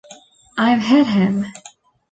[0.57, 1.45] I've hit him.